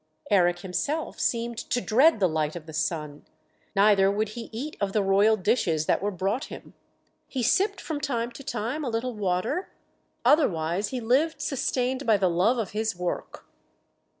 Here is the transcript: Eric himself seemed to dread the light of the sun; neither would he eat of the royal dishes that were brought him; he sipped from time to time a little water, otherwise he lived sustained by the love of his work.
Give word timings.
Eric 0.31 0.61
himself 0.61 1.19
seemed 1.19 1.59
to 1.59 1.79
dread 1.79 2.19
the 2.19 2.27
light 2.27 2.55
of 2.55 2.65
the 2.65 2.73
sun; 2.73 3.23
neither 3.75 4.09
would 4.09 4.29
he 4.29 4.49
eat 4.51 4.75
of 4.81 4.93
the 4.93 5.03
royal 5.03 5.37
dishes 5.37 5.85
that 5.85 6.01
were 6.01 6.09
brought 6.09 6.45
him; 6.45 6.73
he 7.27 7.43
sipped 7.43 7.79
from 7.79 7.99
time 8.01 8.31
to 8.31 8.43
time 8.43 8.83
a 8.83 8.89
little 8.89 9.13
water, 9.13 9.69
otherwise 10.25 10.87
he 10.87 10.99
lived 10.99 11.39
sustained 11.39 12.07
by 12.07 12.17
the 12.17 12.31
love 12.31 12.57
of 12.57 12.71
his 12.71 12.95
work. 12.95 13.45